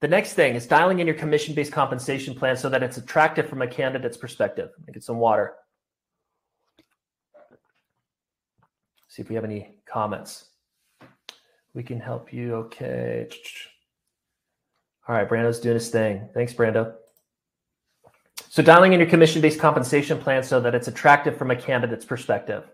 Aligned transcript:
The 0.00 0.08
next 0.08 0.32
thing 0.32 0.54
is 0.54 0.66
dialing 0.66 1.00
in 1.00 1.06
your 1.06 1.16
commission 1.16 1.54
based 1.54 1.72
compensation 1.72 2.34
plan 2.34 2.56
so 2.56 2.68
that 2.70 2.82
it's 2.82 2.96
attractive 2.96 3.48
from 3.48 3.60
a 3.60 3.66
candidate's 3.66 4.16
perspective. 4.16 4.70
Get 4.92 5.04
some 5.04 5.18
water. 5.18 5.54
See 9.08 9.20
if 9.20 9.28
we 9.28 9.34
have 9.34 9.44
any 9.44 9.74
comments. 9.84 10.46
We 11.74 11.82
can 11.82 12.00
help 12.00 12.32
you. 12.32 12.54
Okay. 12.54 13.28
All 15.06 15.14
right, 15.14 15.28
Brando's 15.28 15.60
doing 15.60 15.74
his 15.74 15.90
thing. 15.90 16.28
Thanks, 16.32 16.52
Brando. 16.52 16.94
So 18.48 18.62
dialing 18.62 18.92
in 18.92 19.00
your 19.00 19.08
commission-based 19.08 19.60
compensation 19.60 20.18
plan 20.18 20.42
so 20.42 20.60
that 20.60 20.74
it's 20.74 20.88
attractive 20.88 21.36
from 21.36 21.50
a 21.50 21.56
candidate's 21.56 22.04
perspective. 22.04 22.64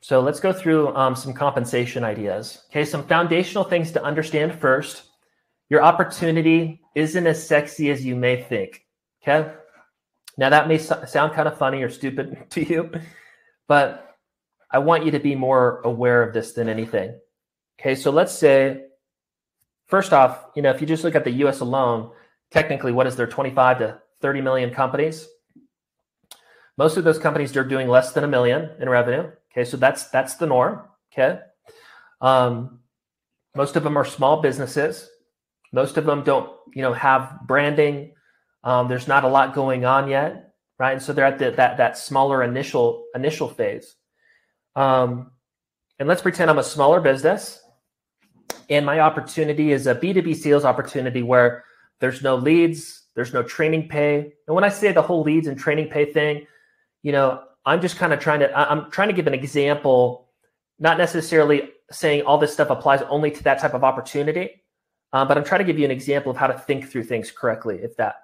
So 0.00 0.20
let's 0.20 0.38
go 0.38 0.52
through 0.52 0.94
um, 0.94 1.16
some 1.16 1.32
compensation 1.32 2.04
ideas. 2.04 2.64
Okay, 2.70 2.84
some 2.84 3.04
foundational 3.06 3.64
things 3.64 3.90
to 3.92 4.02
understand 4.02 4.54
first. 4.54 5.07
Your 5.68 5.82
opportunity 5.82 6.80
isn't 6.94 7.26
as 7.26 7.46
sexy 7.46 7.90
as 7.90 8.04
you 8.04 8.16
may 8.16 8.42
think. 8.42 8.84
Okay. 9.22 9.52
Now 10.36 10.50
that 10.50 10.68
may 10.68 10.78
sound 10.78 11.32
kind 11.32 11.48
of 11.48 11.58
funny 11.58 11.82
or 11.82 11.90
stupid 11.90 12.46
to 12.50 12.64
you, 12.64 12.90
but 13.66 14.16
I 14.70 14.78
want 14.78 15.04
you 15.04 15.10
to 15.12 15.18
be 15.18 15.34
more 15.34 15.80
aware 15.84 16.22
of 16.22 16.32
this 16.32 16.52
than 16.52 16.68
anything. 16.68 17.18
Okay, 17.80 17.94
so 17.94 18.10
let's 18.10 18.32
say, 18.32 18.84
first 19.86 20.12
off, 20.12 20.46
you 20.54 20.62
know, 20.62 20.70
if 20.70 20.80
you 20.80 20.86
just 20.86 21.04
look 21.04 21.14
at 21.14 21.24
the 21.24 21.30
US 21.44 21.60
alone, 21.60 22.10
technically, 22.50 22.92
what 22.92 23.06
is 23.06 23.16
there, 23.16 23.26
25 23.26 23.78
to 23.78 23.98
30 24.20 24.40
million 24.40 24.70
companies? 24.70 25.28
Most 26.76 26.96
of 26.96 27.04
those 27.04 27.18
companies 27.18 27.56
are 27.56 27.64
doing 27.64 27.88
less 27.88 28.12
than 28.12 28.24
a 28.24 28.28
million 28.28 28.70
in 28.80 28.88
revenue. 28.88 29.30
Okay, 29.50 29.64
so 29.64 29.76
that's 29.76 30.08
that's 30.10 30.36
the 30.36 30.46
norm. 30.46 30.82
Okay. 31.12 31.40
Um, 32.20 32.80
most 33.56 33.74
of 33.74 33.82
them 33.82 33.96
are 33.96 34.04
small 34.04 34.40
businesses. 34.40 35.08
Most 35.72 35.96
of 35.96 36.04
them 36.04 36.22
don't, 36.24 36.50
you 36.74 36.82
know, 36.82 36.92
have 36.92 37.40
branding. 37.46 38.12
Um, 38.64 38.88
there's 38.88 39.08
not 39.08 39.24
a 39.24 39.28
lot 39.28 39.54
going 39.54 39.84
on 39.84 40.08
yet, 40.08 40.54
right? 40.78 40.92
And 40.92 41.02
so 41.02 41.12
they're 41.12 41.24
at 41.24 41.38
the, 41.38 41.50
that 41.52 41.76
that 41.76 41.98
smaller 41.98 42.42
initial 42.42 43.04
initial 43.14 43.48
phase. 43.48 43.94
Um, 44.76 45.32
and 45.98 46.08
let's 46.08 46.22
pretend 46.22 46.50
I'm 46.50 46.58
a 46.58 46.64
smaller 46.64 47.00
business 47.00 47.60
and 48.70 48.84
my 48.84 49.00
opportunity 49.00 49.72
is 49.72 49.86
a 49.86 49.94
B2B 49.94 50.36
sales 50.36 50.64
opportunity 50.64 51.22
where 51.22 51.64
there's 52.00 52.22
no 52.22 52.36
leads, 52.36 53.04
there's 53.14 53.32
no 53.32 53.42
training 53.42 53.88
pay. 53.88 54.32
And 54.46 54.54
when 54.54 54.64
I 54.64 54.68
say 54.68 54.92
the 54.92 55.02
whole 55.02 55.22
leads 55.22 55.46
and 55.46 55.58
training 55.58 55.88
pay 55.88 56.12
thing, 56.12 56.46
you 57.02 57.12
know, 57.12 57.42
I'm 57.64 57.80
just 57.80 57.96
kind 57.96 58.12
of 58.12 58.20
trying 58.20 58.40
to, 58.40 58.56
I'm 58.56 58.90
trying 58.90 59.08
to 59.08 59.14
give 59.14 59.26
an 59.26 59.34
example, 59.34 60.28
not 60.78 60.98
necessarily 60.98 61.70
saying 61.90 62.22
all 62.22 62.38
this 62.38 62.52
stuff 62.52 62.70
applies 62.70 63.02
only 63.08 63.30
to 63.30 63.42
that 63.44 63.58
type 63.58 63.74
of 63.74 63.84
opportunity, 63.84 64.62
uh, 65.12 65.24
but 65.24 65.38
I'm 65.38 65.44
trying 65.44 65.60
to 65.60 65.64
give 65.64 65.78
you 65.78 65.84
an 65.84 65.90
example 65.90 66.30
of 66.30 66.36
how 66.36 66.46
to 66.46 66.58
think 66.58 66.90
through 66.90 67.04
things 67.04 67.30
correctly, 67.30 67.80
if 67.82 67.96
that 67.96 68.16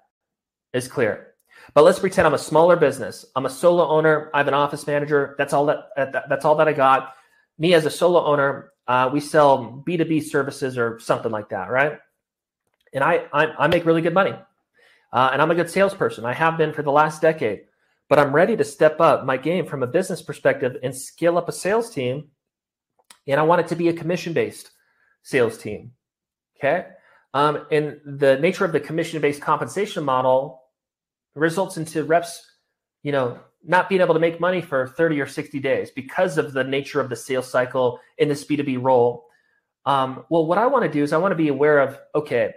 is 0.73 0.89
clear. 0.89 1.35
But 1.73 1.85
let's 1.85 1.99
pretend 1.99 2.27
I'm 2.27 2.35
a 2.35 2.39
smaller 2.39 2.77
business. 2.77 3.25
I'm 3.35 3.47
a 3.47 3.51
solo 3.51 3.87
owner. 3.89 4.31
I 4.35 4.39
have 4.39 4.49
an 4.49 4.55
office 4.55 4.87
manager. 4.87 5.35
That's 5.39 5.53
all 5.53 5.67
that, 5.67 5.89
that 5.97 6.29
that's 6.29 6.45
all 6.45 6.57
that 6.57 6.69
I 6.69 6.73
got. 6.73 7.15
Me 7.59 7.73
as 7.73 7.87
a 7.87 7.91
solo 7.91 8.25
owner, 8.25 8.73
uh, 8.87 9.09
we 9.13 9.21
sell 9.21 9.83
B2B 9.87 10.25
services 10.25 10.77
or 10.77 10.99
something 10.99 11.33
like 11.33 11.49
that, 11.51 11.71
right? 11.71 11.99
And 12.93 13.03
I, 13.03 13.27
I, 13.33 13.47
I 13.47 13.67
make 13.69 13.87
really 13.87 14.03
good 14.03 14.15
money. 14.15 14.35
Uh, 15.13 15.31
and 15.33 15.41
I'm 15.41 15.51
a 15.51 15.55
good 15.55 15.71
salesperson. 15.71 16.25
I 16.25 16.35
have 16.35 16.59
been 16.59 16.73
for 16.73 16.83
the 16.83 16.91
last 16.91 17.23
decade, 17.23 17.63
but 18.09 18.19
I'm 18.19 18.35
ready 18.35 18.57
to 18.57 18.65
step 18.65 19.01
up 19.01 19.25
my 19.25 19.37
game 19.37 19.65
from 19.65 19.83
a 19.83 19.87
business 19.87 20.21
perspective 20.21 20.77
and 20.83 20.95
scale 20.95 21.39
up 21.39 21.49
a 21.49 21.53
sales 21.53 21.91
team. 21.91 22.29
And 23.27 23.41
I 23.41 23.45
want 23.45 23.61
it 23.61 23.69
to 23.69 23.77
be 23.77 23.89
a 23.89 23.93
commission 23.93 24.33
based 24.33 24.73
sales 25.23 25.57
team. 25.57 25.93
Okay. 26.65 26.87
Um, 27.35 27.67
and 27.71 28.01
the 28.07 28.39
nature 28.39 28.65
of 28.65 28.73
the 28.73 28.81
commission 28.81 29.21
based 29.21 29.43
compensation 29.43 30.05
model 30.05 30.63
results 31.35 31.77
into 31.77 32.05
reps, 32.05 32.49
you 33.03 33.13
know, 33.13 33.39
not 33.67 33.89
being 33.89 34.01
able 34.01 34.15
to 34.15 34.21
make 34.21 34.41
money 34.41 34.61
for 34.61 34.89
30 34.89 35.21
or 35.21 35.27
60 35.27 35.59
days 35.59 35.91
because 35.91 36.39
of 36.39 36.53
the 36.53 36.65
nature 36.65 37.01
of 37.01 37.11
the 37.11 37.17
sales 37.17 37.51
cycle 37.51 37.99
in 38.19 38.29
this 38.29 38.45
B2B 38.45 38.83
role. 38.83 39.27
Um, 39.85 40.25
well, 40.31 40.47
what 40.47 40.59
I 40.59 40.67
want 40.67 40.85
to 40.85 40.91
do 40.91 41.03
is 41.03 41.13
I 41.13 41.19
want 41.19 41.33
to 41.33 41.37
be 41.37 41.49
aware 41.49 41.81
of 41.81 41.99
okay, 42.15 42.55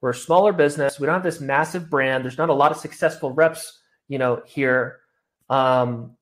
we're 0.00 0.10
a 0.10 0.14
smaller 0.14 0.52
business. 0.52 1.00
We 1.00 1.06
don't 1.06 1.14
have 1.14 1.24
this 1.24 1.40
massive 1.40 1.90
brand. 1.90 2.24
There's 2.24 2.38
not 2.38 2.50
a 2.50 2.54
lot 2.54 2.70
of 2.70 2.78
successful 2.78 3.32
reps, 3.32 3.80
you 4.06 4.18
know, 4.18 4.42
here. 4.46 5.00
Um, 5.50 6.16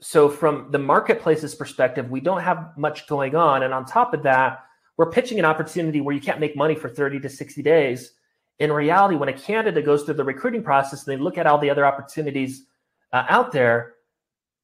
so 0.00 0.28
from 0.28 0.72
the 0.72 0.78
marketplace's 0.78 1.54
perspective, 1.54 2.10
we 2.10 2.20
don't 2.20 2.40
have 2.40 2.76
much 2.76 3.06
going 3.06 3.36
on. 3.36 3.62
And 3.62 3.72
on 3.72 3.84
top 3.84 4.14
of 4.14 4.24
that, 4.24 4.64
we're 4.96 5.10
pitching 5.10 5.38
an 5.38 5.44
opportunity 5.44 6.00
where 6.00 6.14
you 6.14 6.20
can't 6.20 6.40
make 6.40 6.56
money 6.56 6.74
for 6.74 6.88
30 6.88 7.20
to 7.20 7.28
60 7.28 7.62
days. 7.62 8.12
In 8.58 8.72
reality, 8.72 9.16
when 9.16 9.28
a 9.28 9.32
candidate 9.32 9.84
goes 9.84 10.02
through 10.02 10.14
the 10.14 10.24
recruiting 10.24 10.62
process 10.62 11.06
and 11.06 11.12
they 11.12 11.22
look 11.22 11.38
at 11.38 11.46
all 11.46 11.58
the 11.58 11.70
other 11.70 11.86
opportunities 11.86 12.66
uh, 13.12 13.24
out 13.28 13.52
there, 13.52 13.94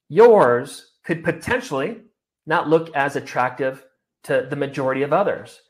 yours 0.08 0.92
could 1.04 1.24
potentially 1.24 2.02
not 2.46 2.68
look 2.68 2.94
as 2.94 3.16
attractive 3.16 3.84
to 4.24 4.46
the 4.48 4.56
majority 4.56 5.02
of 5.02 5.12
others. 5.12 5.60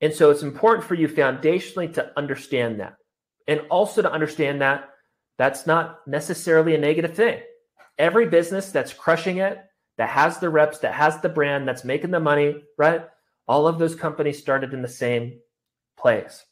And 0.00 0.12
so 0.12 0.30
it's 0.30 0.42
important 0.42 0.86
for 0.86 0.94
you 0.94 1.08
foundationally 1.08 1.92
to 1.94 2.12
understand 2.16 2.80
that. 2.80 2.96
And 3.48 3.60
also 3.70 4.02
to 4.02 4.12
understand 4.12 4.60
that 4.60 4.90
that's 5.38 5.66
not 5.66 6.06
necessarily 6.06 6.74
a 6.74 6.78
negative 6.78 7.14
thing. 7.14 7.40
Every 7.98 8.28
business 8.28 8.70
that's 8.70 8.92
crushing 8.92 9.38
it, 9.38 9.58
that 9.98 10.10
has 10.10 10.38
the 10.38 10.50
reps, 10.50 10.78
that 10.80 10.94
has 10.94 11.20
the 11.20 11.28
brand, 11.28 11.66
that's 11.66 11.84
making 11.84 12.10
the 12.10 12.20
money, 12.20 12.62
right? 12.76 13.06
All 13.48 13.66
of 13.66 13.78
those 13.78 13.94
companies 13.94 14.38
started 14.38 14.74
in 14.74 14.82
the 14.82 14.88
same 14.88 15.38
place. 15.96 16.44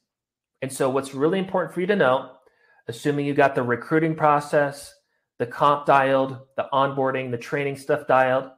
And 0.62 0.72
so 0.72 0.88
what's 0.88 1.14
really 1.14 1.38
important 1.38 1.74
for 1.74 1.80
you 1.80 1.86
to 1.88 1.96
know, 1.96 2.30
assuming 2.88 3.26
you 3.26 3.34
got 3.34 3.54
the 3.54 3.62
recruiting 3.62 4.14
process, 4.14 4.94
the 5.38 5.46
comp 5.46 5.86
dialed, 5.86 6.38
the 6.56 6.68
onboarding, 6.72 7.30
the 7.30 7.38
training 7.38 7.76
stuff 7.76 8.06
dialed, 8.06 8.50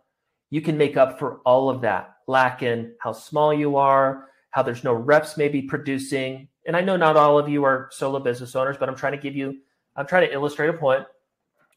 you 0.51 0.61
can 0.61 0.77
make 0.79 0.97
up 0.97 1.19
for 1.19 1.39
all 1.45 1.71
of 1.71 1.81
that 1.81 2.17
lack 2.29 2.63
in 2.63 2.95
how 3.01 3.13
small 3.13 3.53
you 3.53 3.77
are, 3.77 4.29
how 4.51 4.63
there's 4.63 4.85
no 4.85 4.93
reps 4.93 5.37
maybe 5.37 5.63
producing. 5.63 6.49
And 6.67 6.77
I 6.77 6.81
know 6.81 6.97
not 6.97 7.17
all 7.17 7.39
of 7.39 7.49
you 7.49 7.65
are 7.65 7.89
solo 7.93 8.19
business 8.19 8.57
owners, 8.57 8.77
but 8.79 8.89
I'm 8.89 8.97
trying 8.97 9.13
to 9.13 9.19
give 9.19 9.37
you, 9.37 9.59
I'm 9.97 10.07
trying 10.07 10.29
to 10.29 10.35
illustrate 10.35 10.69
a 10.69 10.73
point. 10.73 11.05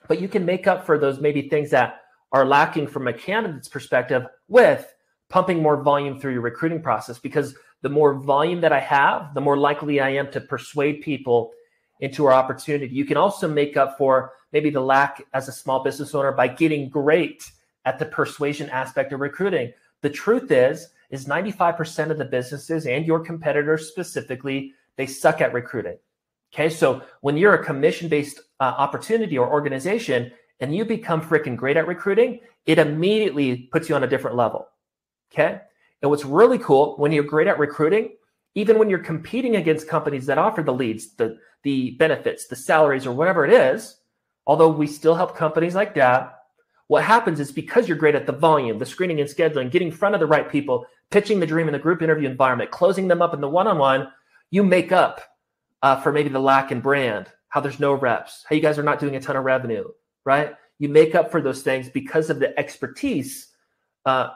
But 0.08 0.22
you 0.22 0.28
can 0.28 0.46
make 0.46 0.68
up 0.68 0.86
for 0.86 0.98
those 0.98 1.20
maybe 1.20 1.50
things 1.50 1.70
that 1.72 2.02
are 2.32 2.46
lacking 2.46 2.88
from 2.88 3.08
a 3.08 3.14
candidate's 3.14 3.68
perspective 3.68 4.26
with 4.48 4.92
pumping 5.30 5.62
more 5.62 5.82
volume 5.82 6.20
through 6.20 6.34
your 6.34 6.42
recruiting 6.42 6.82
process 6.82 7.20
because 7.20 7.56
the 7.82 7.90
more 7.90 8.16
volume 8.16 8.62
that 8.62 8.74
I 8.74 8.80
have, 8.80 9.34
the 9.34 9.42
more 9.42 9.58
likely 9.58 10.00
I 10.00 10.10
am 10.10 10.32
to 10.32 10.42
persuade 10.42 11.02
people 11.02 11.52
into 12.00 12.26
our 12.26 12.34
opportunity. 12.34 12.94
You 12.94 13.06
can 13.06 13.18
also 13.18 13.48
make 13.48 13.78
up 13.78 13.98
for 13.98 14.32
maybe 14.52 14.70
the 14.70 14.82
lack 14.82 15.24
as 15.34 15.48
a 15.48 15.54
small 15.54 15.84
business 15.84 16.16
owner 16.16 16.32
by 16.32 16.48
getting 16.48 16.90
great 16.90 17.50
at 17.86 18.00
the 18.00 18.06
persuasion 18.06 18.70
aspect 18.70 19.14
of 19.14 19.20
recruiting. 19.20 19.72
The 20.02 20.10
truth 20.10 20.52
is, 20.52 20.90
is 21.10 21.26
95% 21.26 22.12
of 22.12 22.18
the 22.18 22.26
businesses 22.26 22.86
and 22.86 23.06
your 23.06 23.20
competitors 23.20 23.88
specifically, 23.88 24.74
they 24.96 25.06
suck 25.06 25.42
at 25.42 25.54
recruiting. 25.54 25.98
Okay, 26.54 26.70
so 26.70 27.04
when 27.22 27.38
you're 27.38 27.54
a 27.54 27.64
commission-based 27.64 28.40
uh, 28.60 28.64
opportunity 28.64 29.38
or 29.38 29.50
organization 29.50 30.32
and 30.60 30.76
you 30.76 30.84
become 30.84 31.22
freaking 31.22 31.56
great 31.56 31.78
at 31.78 31.88
recruiting, 31.88 32.40
it 32.66 32.80
immediately 32.80 33.70
puts 33.72 33.88
you 33.88 33.96
on 33.96 34.04
a 34.04 34.08
different 34.08 34.36
level. 34.36 34.68
Okay, 35.32 35.60
and 36.02 36.10
what's 36.10 36.26
really 36.26 36.58
cool 36.58 36.96
when 36.98 37.12
you're 37.12 37.24
great 37.24 37.48
at 37.48 37.60
recruiting, 37.60 38.12
even 38.56 38.80
when 38.80 38.90
you're 38.90 39.00
competing 39.00 39.56
against 39.56 39.88
companies 39.88 40.26
that 40.26 40.38
offer 40.38 40.64
the 40.64 40.74
leads, 40.74 41.16
the 41.16 41.38
the 41.64 41.92
benefits, 41.92 42.48
the 42.48 42.56
salaries, 42.56 43.06
or 43.06 43.14
whatever 43.14 43.46
it 43.46 43.52
is, 43.52 43.98
although 44.48 44.70
we 44.70 44.88
still 44.88 45.16
help 45.16 45.36
companies 45.36 45.76
like 45.76 45.94
that, 45.96 46.40
what 46.88 47.04
happens 47.04 47.40
is 47.40 47.52
because 47.52 47.88
you're 47.88 47.98
great 47.98 48.16
at 48.16 48.26
the 48.26 48.32
volume, 48.32 48.80
the 48.80 48.86
screening 48.86 49.20
and 49.20 49.30
scheduling, 49.30 49.70
getting 49.70 49.90
in 49.90 49.94
front 49.94 50.16
of 50.16 50.20
the 50.20 50.26
right 50.26 50.50
people, 50.50 50.86
pitching 51.12 51.40
the 51.40 51.46
dream 51.46 51.68
in 51.68 51.74
the 51.74 51.80
group 51.80 52.02
interview 52.02 52.28
environment, 52.28 52.72
closing 52.72 53.08
them 53.08 53.22
up 53.22 53.34
in 53.34 53.42
the 53.42 53.50
one 53.50 53.68
on 53.68 53.78
one, 53.78 54.08
you 54.50 54.64
make 54.64 54.92
up 54.92 55.22
uh, 55.84 56.00
for 56.02 56.12
maybe 56.12 56.30
the 56.30 56.40
lack 56.40 56.72
in 56.72 56.82
brand, 56.82 57.28
how 57.50 57.62
there's 57.62 57.80
no 57.80 57.94
reps, 57.94 58.44
how 58.50 58.56
you 58.56 58.62
guys 58.62 58.80
are 58.80 58.84
not 58.84 59.00
doing 59.00 59.16
a 59.16 59.20
ton 59.20 59.36
of 59.36 59.44
revenue, 59.44 59.86
right? 60.26 60.56
You 60.80 60.90
make 60.90 61.14
up 61.14 61.30
for 61.30 61.42
those 61.42 61.62
things 61.62 61.90
because 61.90 62.30
of 62.30 62.40
the 62.40 62.58
expertise 62.58 63.50
uh, 64.06 64.30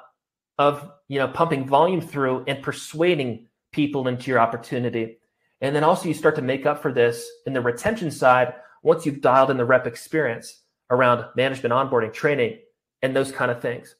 of 0.57 0.91
you 1.07 1.19
know 1.19 1.27
pumping 1.27 1.67
volume 1.67 2.01
through 2.01 2.43
and 2.47 2.61
persuading 2.61 3.47
people 3.71 4.07
into 4.07 4.29
your 4.29 4.39
opportunity. 4.39 5.17
And 5.61 5.75
then 5.75 5.83
also 5.83 6.07
you 6.07 6.13
start 6.13 6.35
to 6.35 6.41
make 6.41 6.65
up 6.65 6.81
for 6.81 6.91
this 6.91 7.27
in 7.45 7.53
the 7.53 7.61
retention 7.61 8.11
side 8.11 8.53
once 8.83 9.05
you've 9.05 9.21
dialed 9.21 9.49
in 9.49 9.57
the 9.57 9.65
rep 9.65 9.87
experience 9.87 10.61
around 10.89 11.25
management, 11.35 11.73
onboarding, 11.73 12.13
training, 12.13 12.59
and 13.01 13.15
those 13.15 13.31
kind 13.31 13.49
of 13.49 13.61
things. 13.61 13.95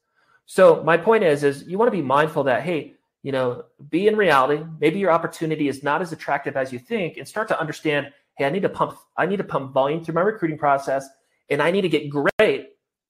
So 0.46 0.84
my 0.84 0.98
point 0.98 1.24
is, 1.24 1.44
is 1.44 1.64
you 1.64 1.78
want 1.78 1.88
to 1.88 1.98
be 1.98 2.04
mindful 2.04 2.44
that, 2.44 2.64
hey, 2.64 2.94
you 3.24 3.32
know, 3.32 3.64
be 3.90 4.08
in 4.08 4.18
reality. 4.18 4.64
Maybe 4.80 5.00
your 5.00 5.12
opportunity 5.12 5.70
is 5.70 5.84
not 5.84 6.02
as 6.02 6.12
attractive 6.12 6.58
as 6.58 6.74
you 6.74 6.80
think, 6.80 7.18
and 7.18 7.28
start 7.28 7.48
to 7.48 7.60
understand, 7.60 8.08
hey, 8.38 8.46
I 8.46 8.50
need 8.50 8.64
to 8.64 8.70
pump, 8.70 8.98
I 9.18 9.26
need 9.26 9.38
to 9.38 9.46
pump 9.46 9.74
volume 9.74 10.04
through 10.04 10.16
my 10.16 10.22
recruiting 10.22 10.58
process, 10.58 11.08
and 11.50 11.62
I 11.62 11.72
need 11.72 11.82
to 11.82 11.90
get 11.90 12.10
great 12.10 12.70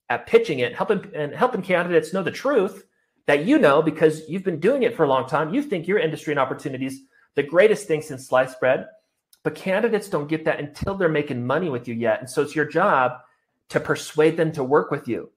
at 0.10 0.28
pitching 0.28 0.60
it, 0.60 0.76
helping 0.76 1.10
and 1.16 1.34
helping 1.34 1.64
candidates 1.64 2.14
know 2.14 2.22
the 2.22 2.32
truth 2.32 2.86
that 3.28 3.46
you 3.46 3.58
know 3.58 3.82
because 3.82 4.28
you've 4.30 4.44
been 4.44 4.60
doing 4.60 4.84
it 4.84 4.96
for 4.96 5.04
a 5.04 5.08
long 5.08 5.28
time. 5.28 5.54
You 5.54 5.62
think 5.62 5.88
your 5.88 6.00
industry 6.00 6.34
and 6.34 6.40
opportunities 6.40 7.02
the 7.36 7.44
greatest 7.44 7.88
thing 7.88 8.02
since 8.02 8.28
sliced 8.28 8.60
bread. 8.60 8.88
But 9.44 9.56
candidates 9.56 10.10
don't 10.10 10.30
get 10.30 10.46
that 10.46 10.60
until 10.60 10.96
they're 10.96 11.10
making 11.10 11.46
money 11.46 11.70
with 11.70 11.88
you 11.88 11.94
yet. 11.94 12.20
And 12.20 12.30
so 12.30 12.42
it's 12.42 12.56
your 12.56 12.66
job 12.66 13.14
to 13.70 13.80
persuade 13.80 14.38
them 14.38 14.52
to 14.54 14.64
work 14.64 14.90
with 14.90 15.08
you 15.08 15.32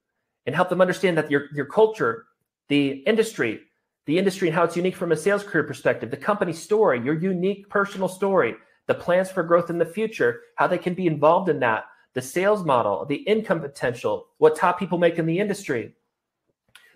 and 0.47 0.55
help 0.55 0.69
them 0.69 0.81
understand 0.81 1.19
that 1.19 1.31
your, 1.31 1.47
your 1.53 1.67
culture, 1.67 2.27
the 2.69 2.91
industry, 2.91 3.61
the 4.06 4.19
industry 4.19 4.49
and 4.49 4.55
how 4.55 4.62
it's 4.62 4.77
unique 4.77 4.94
from 4.94 5.11
a 5.11 5.17
sales 5.17 5.43
career 5.43 5.65
perspective, 5.65 6.11
the 6.11 6.17
company 6.17 6.53
story, 6.53 7.00
your 7.03 7.19
unique 7.19 7.69
personal 7.69 8.09
story, 8.09 8.55
the 8.87 8.94
plans 8.94 9.31
for 9.31 9.43
growth 9.43 9.71
in 9.71 9.79
the 9.79 9.85
future, 9.85 10.43
how 10.55 10.69
they 10.69 10.79
can 10.79 10.94
be 10.94 11.09
involved 11.09 11.49
in 11.49 11.59
that, 11.59 11.87
the 12.15 12.23
sales 12.23 12.65
model, 12.65 13.05
the 13.05 13.17
income 13.17 13.61
potential, 13.61 14.29
what 14.39 14.55
top 14.55 14.79
people 14.79 14.99
make 14.99 15.19
in 15.19 15.27
the 15.27 15.41
industry, 15.41 15.94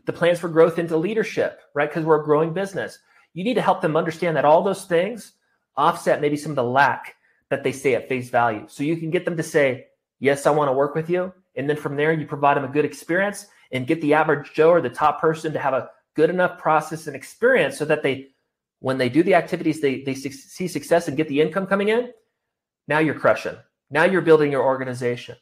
the 0.06 0.12
plans 0.12 0.38
for 0.38 0.49
growth 0.49 0.79
into 0.79 0.97
leadership, 0.97 1.61
right? 1.75 1.88
Because 1.88 2.05
we're 2.05 2.20
a 2.20 2.25
growing 2.25 2.52
business. 2.52 2.99
You 3.35 3.44
need 3.44 3.55
to 3.55 3.62
help 3.62 3.81
them 3.81 3.97
understand 3.97 4.37
that 4.37 4.44
all 4.44 4.62
those 4.62 4.85
things 4.85 5.32
offset 5.76 6.20
maybe 6.20 6.37
some 6.37 6.52
of 6.52 6.56
the 6.56 6.64
lack 6.64 7.14
that 7.49 7.64
they 7.64 7.73
say 7.73 7.94
at 7.94 8.08
face 8.08 8.31
value. 8.31 8.64
So 8.69 8.82
you 8.82 8.97
can 8.97 9.11
get 9.11 9.25
them 9.25 9.37
to 9.37 9.43
say, 9.43 9.87
Yes, 10.19 10.47
I 10.47 10.50
want 10.50 10.69
to 10.69 10.75
work 10.75 10.94
with 10.94 11.08
you. 11.08 11.32
And 11.56 11.69
then 11.69 11.76
from 11.76 11.97
there, 11.97 12.12
you 12.12 12.26
provide 12.26 12.56
them 12.56 12.64
a 12.64 12.69
good 12.69 12.85
experience 12.85 13.47
and 13.73 13.87
get 13.87 14.00
the 14.02 14.14
average 14.14 14.52
Joe 14.52 14.70
or 14.70 14.81
the 14.81 14.91
top 14.91 15.20
person 15.20 15.52
to 15.52 15.58
have 15.58 15.73
a 15.73 15.88
good 16.14 16.31
enough 16.31 16.58
process 16.58 17.06
and 17.06 17.17
experience 17.17 17.79
so 17.79 17.87
that 17.87 18.02
they, 18.02 18.29
when 18.81 18.99
they 18.99 19.08
do 19.08 19.23
the 19.23 19.35
activities, 19.35 19.81
they, 19.81 20.02
they 20.02 20.14
see 20.14 20.69
success 20.69 21.08
and 21.08 21.17
get 21.17 21.29
the 21.29 21.41
income 21.41 21.67
coming 21.67 21.88
in. 21.88 22.11
Now 22.87 22.99
you're 22.99 23.19
crushing. 23.19 23.56
Now 23.91 24.05
you're 24.05 24.20
building 24.20 24.52
your 24.52 24.64
organization. 24.64 25.37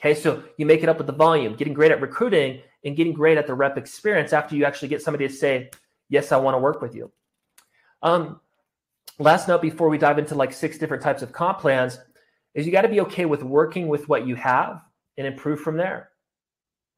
Okay, 0.00 0.14
so 0.14 0.42
you 0.56 0.66
make 0.66 0.82
it 0.82 0.88
up 0.88 0.98
with 0.98 1.06
the 1.06 1.12
volume, 1.12 1.54
getting 1.54 1.74
great 1.74 1.92
at 1.92 2.00
recruiting 2.00 2.60
and 2.84 2.96
getting 2.96 3.12
great 3.12 3.38
at 3.38 3.46
the 3.46 3.54
rep 3.54 3.78
experience 3.78 4.32
after 4.32 4.56
you 4.56 4.64
actually 4.64 4.88
get 4.88 5.02
somebody 5.02 5.26
to 5.26 5.34
say, 5.34 5.70
Yes, 6.08 6.32
I 6.32 6.36
want 6.36 6.54
to 6.54 6.58
work 6.58 6.82
with 6.82 6.94
you. 6.94 7.10
Um, 8.02 8.40
last 9.18 9.48
note 9.48 9.62
before 9.62 9.88
we 9.88 9.98
dive 9.98 10.18
into 10.18 10.34
like 10.34 10.52
six 10.52 10.78
different 10.78 11.02
types 11.02 11.22
of 11.22 11.32
comp 11.32 11.60
plans 11.60 11.98
is 12.54 12.66
you 12.66 12.72
got 12.72 12.82
to 12.82 12.88
be 12.88 13.00
okay 13.00 13.24
with 13.24 13.42
working 13.42 13.88
with 13.88 14.08
what 14.08 14.26
you 14.26 14.36
have 14.36 14.82
and 15.16 15.26
improve 15.26 15.60
from 15.60 15.76
there. 15.76 16.10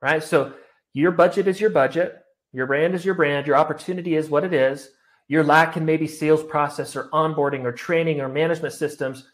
Right. 0.02 0.22
So 0.22 0.52
your 0.92 1.12
budget 1.12 1.46
is 1.46 1.60
your 1.60 1.70
budget, 1.70 2.16
your 2.52 2.66
brand 2.66 2.94
is 2.94 3.04
your 3.04 3.14
brand, 3.14 3.46
your 3.46 3.56
opportunity 3.56 4.16
is 4.16 4.28
what 4.28 4.44
it 4.44 4.52
is. 4.52 4.90
Your 5.28 5.42
lack 5.42 5.76
in 5.76 5.84
maybe 5.84 6.06
sales 6.06 6.44
process 6.44 6.94
or 6.94 7.08
onboarding 7.10 7.64
or 7.64 7.72
training 7.72 8.20
or 8.20 8.28
management 8.28 8.74
systems, 8.74 9.24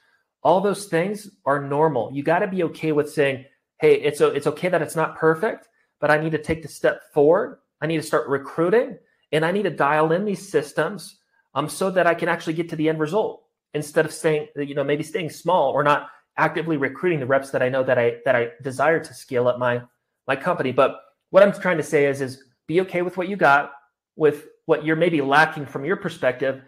all 0.42 0.60
those 0.60 0.86
things 0.86 1.28
are 1.44 1.60
normal. 1.60 2.10
You 2.12 2.22
got 2.22 2.38
to 2.40 2.46
be 2.46 2.62
okay 2.64 2.92
with 2.92 3.12
saying, 3.12 3.44
hey, 3.78 3.94
it's, 3.94 4.20
it's 4.20 4.46
okay 4.46 4.68
that 4.70 4.82
it's 4.82 4.96
not 4.96 5.16
perfect, 5.16 5.68
but 6.02 6.10
I 6.10 6.18
need 6.18 6.32
to 6.32 6.38
take 6.38 6.62
the 6.62 6.68
step 6.68 7.00
forward. 7.14 7.60
I 7.80 7.86
need 7.86 7.98
to 7.98 8.02
start 8.02 8.28
recruiting 8.28 8.98
and 9.30 9.46
I 9.46 9.52
need 9.52 9.62
to 9.62 9.70
dial 9.70 10.10
in 10.10 10.24
these 10.24 10.50
systems 10.50 11.20
um, 11.54 11.68
so 11.68 11.92
that 11.92 12.08
I 12.08 12.14
can 12.14 12.28
actually 12.28 12.54
get 12.54 12.68
to 12.70 12.76
the 12.76 12.88
end 12.88 12.98
result 12.98 13.44
instead 13.72 14.04
of 14.04 14.12
staying, 14.12 14.48
you 14.56 14.74
know, 14.74 14.82
maybe 14.82 15.04
staying 15.04 15.30
small 15.30 15.70
or 15.70 15.84
not 15.84 16.08
actively 16.36 16.76
recruiting 16.76 17.20
the 17.20 17.26
reps 17.26 17.50
that 17.50 17.62
I 17.62 17.68
know 17.68 17.84
that 17.84 17.98
I 17.98 18.16
that 18.24 18.34
I 18.34 18.48
desire 18.62 18.98
to 18.98 19.14
scale 19.14 19.46
up 19.46 19.60
my 19.60 19.80
my 20.26 20.34
company. 20.34 20.72
But 20.72 20.96
what 21.30 21.44
I'm 21.44 21.52
trying 21.52 21.76
to 21.76 21.84
say 21.84 22.06
is 22.06 22.20
is 22.20 22.42
be 22.66 22.80
okay 22.80 23.02
with 23.02 23.16
what 23.16 23.28
you 23.28 23.36
got, 23.36 23.70
with 24.16 24.48
what 24.66 24.84
you're 24.84 24.96
maybe 24.96 25.22
lacking 25.22 25.66
from 25.66 25.84
your 25.84 25.96
perspective, 25.96 26.62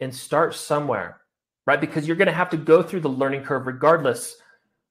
and 0.00 0.14
start 0.14 0.54
somewhere, 0.54 1.20
right? 1.66 1.80
Because 1.80 2.06
you're 2.06 2.16
going 2.16 2.26
to 2.26 2.32
have 2.32 2.50
to 2.50 2.56
go 2.56 2.82
through 2.82 3.00
the 3.00 3.10
learning 3.10 3.42
curve 3.42 3.66
regardless 3.66 4.36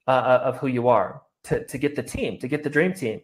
uh, 0.07 0.11
uh, 0.11 0.41
of 0.43 0.57
who 0.57 0.67
you 0.67 0.87
are 0.87 1.23
to 1.45 1.65
to 1.65 1.77
get 1.79 1.95
the 1.95 2.03
team, 2.03 2.37
to 2.39 2.47
get 2.47 2.63
the 2.63 2.69
dream 2.69 2.93
team. 2.93 3.21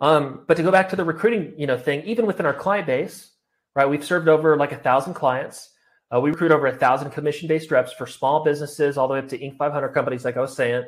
Um, 0.00 0.44
but 0.46 0.56
to 0.56 0.62
go 0.62 0.70
back 0.70 0.88
to 0.90 0.96
the 0.96 1.04
recruiting, 1.04 1.52
you 1.58 1.66
know, 1.66 1.76
thing, 1.76 2.02
even 2.04 2.26
within 2.26 2.46
our 2.46 2.54
client 2.54 2.86
base, 2.86 3.32
right? 3.74 3.88
We've 3.88 4.04
served 4.04 4.28
over 4.28 4.56
like 4.56 4.72
a 4.72 4.76
thousand 4.76 5.14
clients. 5.14 5.70
Uh, 6.12 6.20
we 6.20 6.30
recruit 6.30 6.50
over 6.50 6.66
a 6.66 6.76
thousand 6.76 7.10
commission-based 7.10 7.70
reps 7.70 7.92
for 7.92 8.06
small 8.06 8.42
businesses, 8.42 8.96
all 8.96 9.06
the 9.06 9.14
way 9.14 9.20
up 9.20 9.28
to 9.28 9.38
Inc. 9.38 9.56
500 9.56 9.90
companies, 9.90 10.24
like 10.24 10.36
I 10.36 10.40
was 10.40 10.56
saying. 10.56 10.84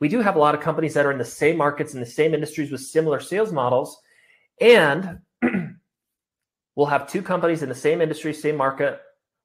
We 0.00 0.08
do 0.08 0.20
have 0.20 0.36
a 0.36 0.38
lot 0.38 0.54
of 0.54 0.60
companies 0.60 0.94
that 0.94 1.06
are 1.06 1.12
in 1.12 1.18
the 1.18 1.24
same 1.24 1.56
markets 1.56 1.94
in 1.94 2.00
the 2.00 2.06
same 2.06 2.34
industries 2.34 2.70
with 2.70 2.80
similar 2.80 3.20
sales 3.20 3.52
models, 3.52 4.00
and 4.60 5.20
we'll 6.76 6.86
have 6.86 7.08
two 7.08 7.22
companies 7.22 7.62
in 7.62 7.68
the 7.68 7.74
same 7.74 8.00
industry, 8.00 8.34
same 8.34 8.56
market, 8.56 9.00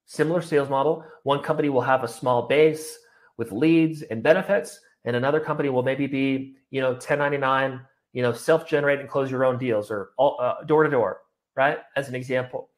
similar 0.05 0.41
sales 0.41 0.69
model. 0.69 1.03
One 1.23 1.41
company 1.41 1.69
will 1.69 1.81
have 1.81 2.03
a 2.03 2.07
small 2.07 2.47
base 2.47 2.97
with 3.37 3.51
leads 3.51 4.01
and 4.01 4.21
benefits, 4.21 4.79
and 5.05 5.15
another 5.15 5.39
company 5.39 5.69
will 5.69 5.83
maybe 5.83 6.07
be, 6.07 6.55
you 6.71 6.81
know, 6.81 6.91
1099, 6.91 7.79
you 8.13 8.21
know, 8.21 8.33
self-generate 8.33 8.99
and 8.99 9.09
close 9.09 9.29
your 9.29 9.45
own 9.45 9.57
deals 9.57 9.91
or 9.91 10.11
uh, 10.19 10.63
door 10.65 10.83
to 10.83 10.89
door, 10.89 11.21
right? 11.55 11.79
As 11.95 12.07
an 12.09 12.15
example. 12.15 12.69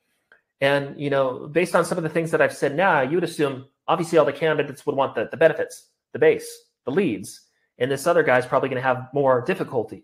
And 0.62 1.00
you 1.00 1.10
know, 1.10 1.48
based 1.48 1.76
on 1.76 1.86
some 1.86 1.98
of 1.98 2.04
the 2.04 2.10
things 2.10 2.32
that 2.32 2.42
I've 2.42 2.56
said 2.56 2.76
now, 2.76 3.02
you 3.02 3.16
would 3.16 3.24
assume 3.24 3.66
obviously 3.88 4.18
all 4.18 4.26
the 4.26 4.34
candidates 4.34 4.86
would 4.86 4.96
want 4.96 5.16
the, 5.16 5.28
the 5.32 5.38
benefits, 5.38 5.88
the 6.14 6.20
base, 6.20 6.66
the 6.86 6.92
leads, 6.92 7.42
and 7.78 7.90
this 7.90 8.08
other 8.08 8.24
guy's 8.24 8.46
probably 8.46 8.70
going 8.70 8.82
to 8.82 8.88
have 8.88 9.08
more 9.14 9.42
difficulty. 9.42 10.04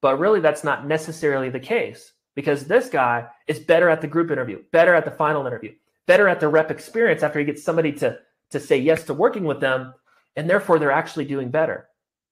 But 0.00 0.18
really, 0.18 0.40
that's 0.40 0.64
not 0.64 0.86
necessarily 0.86 1.48
the 1.48 1.60
case 1.60 2.12
because 2.34 2.64
this 2.64 2.88
guy 2.88 3.26
is 3.46 3.60
better 3.60 3.88
at 3.88 4.00
the 4.00 4.08
group 4.08 4.30
interview, 4.30 4.62
better 4.72 4.94
at 4.94 5.04
the 5.04 5.10
final 5.10 5.46
interview, 5.46 5.72
better 6.06 6.28
at 6.28 6.40
the 6.40 6.48
rep 6.48 6.70
experience 6.70 7.22
after 7.22 7.38
he 7.38 7.44
gets 7.44 7.62
somebody 7.62 7.92
to 7.92 8.18
to 8.50 8.60
say 8.60 8.76
yes 8.76 9.04
to 9.04 9.14
working 9.14 9.44
with 9.44 9.60
them, 9.60 9.94
and 10.36 10.48
therefore 10.48 10.78
they're 10.78 10.90
actually 10.90 11.24
doing 11.24 11.50
better. 11.50 11.88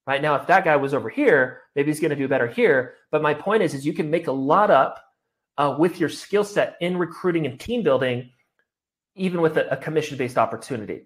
Right 0.07 0.21
now, 0.21 0.35
if 0.35 0.47
that 0.49 0.65
guy 0.65 0.77
was 0.77 0.95
over 0.95 1.09
here, 1.09 1.63
maybe 1.77 1.91
he's 1.91 2.01
going 2.01 2.11
to 2.11 2.17
do 2.17 2.27
better 2.27 2.49
here. 2.49 2.95
But 3.11 3.23
my 3.23 3.35
point 3.35 3.63
is, 3.63 3.73
is 3.73 3.87
you 3.87 3.93
can 3.93 4.11
make 4.11 4.27
a 4.27 4.33
lot 4.33 4.71
up 4.71 5.03
uh, 5.59 5.77
with 5.79 6.01
your 6.01 6.09
skill 6.09 6.45
set 6.45 6.77
in 6.81 6.97
recruiting 6.97 7.47
and 7.47 7.59
team 7.59 7.83
building, 7.83 8.31
even 9.15 9.41
with 9.41 9.57
a, 9.57 9.69
a 9.69 9.77
commission 9.77 10.19
based 10.19 10.39
opportunity. 10.39 11.03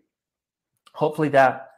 Hopefully 0.93 1.28
that 1.31 1.70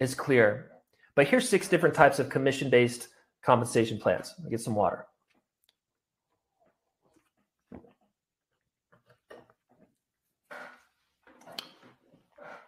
is 0.00 0.14
clear. 0.14 0.70
But 1.14 1.28
here's 1.28 1.46
six 1.46 1.68
different 1.68 1.94
types 1.94 2.18
of 2.18 2.30
commission 2.30 2.70
based 2.70 3.08
compensation 3.42 3.98
plans. 3.98 4.34
Get 4.48 4.60
some 4.60 4.74
water. 4.74 5.06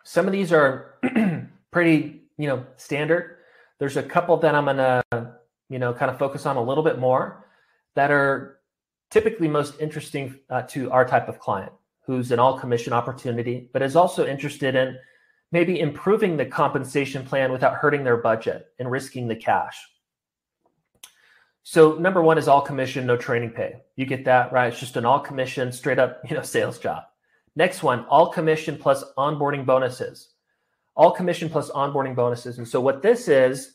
Some 0.03 0.27
of 0.27 0.33
these 0.33 0.53
are 0.53 0.97
pretty, 1.71 2.23
you 2.37 2.47
know, 2.47 2.65
standard. 2.77 3.39
There's 3.79 3.97
a 3.97 4.03
couple 4.03 4.37
that 4.39 4.55
I'm 4.55 4.67
gonna, 4.67 5.03
you 5.69 5.79
know, 5.79 5.93
kind 5.93 6.11
of 6.11 6.19
focus 6.19 6.47
on 6.47 6.57
a 6.57 6.63
little 6.63 6.85
bit 6.85 6.99
more 6.99 7.47
that 7.95 8.11
are 8.11 8.61
typically 9.11 9.49
most 9.49 9.81
interesting 9.81 10.39
uh, 10.51 10.63
to 10.63 10.91
our 10.91 11.05
type 11.05 11.29
of 11.29 11.39
client 11.39 11.73
who's 12.07 12.33
an 12.33 12.39
all 12.39 12.59
commission 12.59 12.93
opportunity, 12.93 13.69
but 13.73 13.83
is 13.83 13.97
also 13.97 14.27
interested 14.27 14.75
in 14.75 14.99
maybe 15.53 15.81
improving 15.81 16.37
the 16.37 16.45
compensation 16.45 17.25
plan 17.25 17.51
without 17.53 17.75
hurting 17.75 18.05
their 18.05 18.17
budget 18.17 18.67
and 18.79 18.91
risking 18.91 19.27
the 19.27 19.37
cash. 19.37 19.81
So 21.63 21.95
number 21.95 22.23
one 22.23 22.37
is 22.37 22.47
all 22.47 22.61
commission, 22.61 23.07
no 23.07 23.17
training 23.17 23.51
pay. 23.51 23.77
You 23.97 24.05
get 24.05 24.27
that, 24.27 24.53
right? 24.53 24.71
It's 24.71 24.81
just 24.81 24.97
an 24.97 25.07
all 25.07 25.21
commission, 25.21 25.73
straight 25.73 25.99
up, 25.99 26.21
you 26.29 26.37
know, 26.37 26.43
sales 26.43 26.79
job. 26.79 27.05
Next 27.57 27.83
one, 27.83 28.05
all 28.07 28.31
commission 28.31 28.77
plus 28.77 29.05
onboarding 29.17 29.65
bonuses. 29.65 30.34
All 30.97 31.11
commission 31.11 31.49
plus 31.49 31.71
onboarding 31.71 32.15
bonuses. 32.15 32.59
And 32.59 32.69
so 32.69 32.81
what 32.81 33.03
this 33.03 33.29
is, 33.29 33.75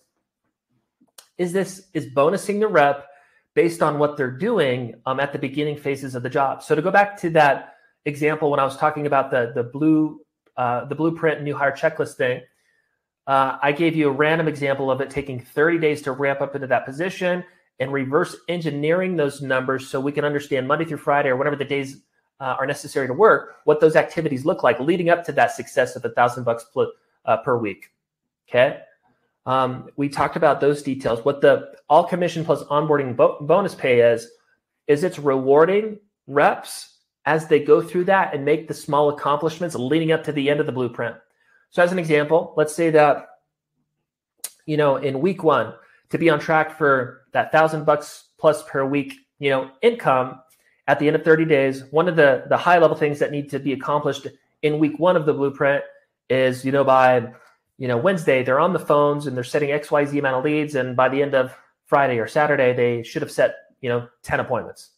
is 1.38 1.54
this 1.54 1.88
is 1.94 2.08
bonusing 2.14 2.60
the 2.60 2.68
rep 2.68 3.08
based 3.56 3.82
on 3.82 4.00
what 4.00 4.16
they're 4.16 4.32
doing 4.32 4.96
um, 5.06 5.20
at 5.20 5.34
the 5.34 5.40
beginning 5.40 5.78
phases 5.78 6.16
of 6.16 6.24
the 6.24 6.30
job. 6.30 6.64
So 6.64 6.76
to 6.76 6.82
go 6.82 6.92
back 6.92 7.18
to 7.22 7.30
that 7.32 7.76
example 8.06 8.52
when 8.52 8.60
I 8.60 8.64
was 8.64 8.78
talking 8.78 9.06
about 9.08 9.32
the 9.32 9.52
the 9.56 9.64
blue 9.64 10.22
uh, 10.56 10.86
the 10.86 10.96
blueprint 10.96 11.42
new 11.42 11.56
hire 11.56 11.72
checklist 11.72 12.16
thing, 12.16 12.42
uh, 13.28 13.58
I 13.62 13.72
gave 13.72 13.96
you 13.96 14.10
a 14.10 14.12
random 14.12 14.48
example 14.48 14.92
of 14.92 15.02
it 15.02 15.10
taking 15.10 15.40
30 15.40 15.80
days 15.80 16.02
to 16.04 16.12
ramp 16.12 16.42
up 16.42 16.56
into 16.56 16.68
that 16.68 16.86
position 16.86 17.44
and 17.80 17.94
reverse 17.94 18.36
engineering 18.50 19.16
those 19.16 19.42
numbers 19.42 19.88
so 19.88 20.00
we 20.00 20.12
can 20.12 20.26
understand 20.26 20.68
Monday 20.68 20.86
through 20.86 20.98
Friday 20.98 21.30
or 21.30 21.38
whatever 21.38 21.56
the 21.56 21.66
days 21.66 22.02
uh, 22.42 22.56
are 22.60 22.66
necessary 22.66 23.08
to 23.08 23.14
work, 23.14 23.58
what 23.66 23.80
those 23.80 23.96
activities 23.96 24.46
look 24.46 24.64
like 24.64 24.80
leading 24.80 25.10
up 25.10 25.24
to 25.26 25.32
that 25.32 25.52
success 25.52 25.96
of 25.96 26.04
a 26.04 26.10
thousand 26.10 26.44
bucks 26.44 26.66
uh, 27.30 27.38
per 27.38 27.58
week. 27.58 27.92
Okay. 28.50 28.80
Um, 29.46 29.90
we 29.96 30.10
talked 30.10 30.36
about 30.36 30.60
those 30.60 30.82
details. 30.82 31.24
What 31.24 31.42
the 31.42 31.72
all 31.88 32.04
commission 32.04 32.44
plus 32.44 32.64
onboarding 32.64 33.16
bo- 33.16 33.38
bonus 33.42 33.76
pay 33.76 34.02
is, 34.02 34.28
is 34.88 35.04
it's 35.04 35.20
rewarding 35.20 36.00
reps 36.28 36.98
as 37.26 37.48
they 37.48 37.60
go 37.60 37.82
through 37.82 38.06
that 38.06 38.34
and 38.34 38.44
make 38.44 38.68
the 38.68 38.74
small 38.74 39.10
accomplishments 39.10 39.76
leading 39.76 40.12
up 40.12 40.24
to 40.24 40.32
the 40.32 40.50
end 40.50 40.60
of 40.60 40.66
the 40.66 40.72
blueprint. 40.72 41.16
So, 41.70 41.84
as 41.84 41.92
an 41.92 42.00
example, 42.00 42.54
let's 42.58 42.74
say 42.74 42.90
that, 42.90 43.28
you 44.66 44.78
know, 44.78 44.98
in 44.98 45.22
week 45.22 45.44
one, 45.44 45.74
to 46.10 46.18
be 46.18 46.32
on 46.32 46.40
track 46.40 46.76
for 46.78 47.28
that 47.34 47.52
thousand 47.52 47.86
bucks 47.86 48.30
plus 48.40 48.64
per 48.64 48.84
week, 48.84 49.14
you 49.38 49.52
know, 49.52 49.70
income 49.84 50.40
at 50.88 50.98
the 50.98 51.06
end 51.06 51.16
of 51.16 51.24
30 51.24 51.46
days, 51.46 51.84
one 51.92 52.08
of 52.08 52.16
the, 52.16 52.46
the 52.50 52.58
high 52.58 52.80
level 52.80 52.98
things 52.98 53.20
that 53.20 53.32
need 53.32 53.50
to 53.52 53.60
be 53.60 53.74
accomplished 53.74 54.26
in 54.64 54.80
week 54.80 54.98
one 54.98 55.16
of 55.16 55.28
the 55.28 55.34
blueprint 55.34 55.84
is, 56.30 56.64
you 56.64 56.72
know, 56.72 56.84
by 56.84 57.34
you 57.80 57.88
know, 57.88 57.98
Wednesday 57.98 58.44
they're 58.44 58.60
on 58.60 58.74
the 58.74 58.80
phones 58.80 59.26
and 59.26 59.36
they're 59.36 59.44
setting 59.44 59.70
XYZ 59.70 60.20
amount 60.20 60.36
of 60.36 60.44
leads. 60.44 60.76
And 60.76 60.96
by 60.96 61.10
the 61.10 61.22
end 61.22 61.34
of 61.34 61.56
Friday 61.86 62.20
or 62.20 62.28
Saturday, 62.28 62.74
they 62.74 63.02
should 63.02 63.22
have 63.22 63.32
set, 63.32 63.56
you 63.82 63.90
know, 63.90 64.08
10 64.22 64.42
appointments. 64.42 64.92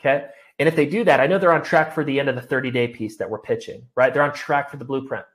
Okay. 0.00 0.26
And 0.58 0.66
if 0.66 0.74
they 0.74 0.86
do 0.86 1.04
that, 1.04 1.20
I 1.20 1.26
know 1.26 1.38
they're 1.38 1.52
on 1.52 1.62
track 1.62 1.94
for 1.94 2.04
the 2.04 2.18
end 2.18 2.28
of 2.28 2.34
the 2.34 2.40
30 2.40 2.70
day 2.70 2.88
piece 2.88 3.18
that 3.18 3.28
we're 3.28 3.38
pitching, 3.38 3.86
right? 3.94 4.12
They're 4.12 4.22
on 4.22 4.32
track 4.32 4.70
for 4.70 4.78
the 4.78 4.84
blueprint. 4.84 5.26